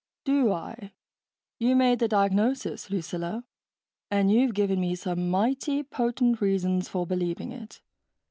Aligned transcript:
"Do 0.23 0.51
I? 0.51 0.93
You 1.59 1.75
made 1.75 1.99
the 1.99 2.07
diagnosis, 2.07 2.89
Lucilla, 2.89 3.43
and 4.09 4.31
you've 4.31 4.55
given 4.55 4.79
me 4.81 4.95
some 4.95 5.29
mighty 5.29 5.83
potent 5.83 6.41
reasons 6.41 6.89
for 6.89 7.05
believing 7.05 7.51
it 7.51 7.81